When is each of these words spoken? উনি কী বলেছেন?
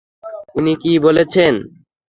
উনি 0.57 0.73
কী 0.81 0.91
বলেছেন? 1.05 1.53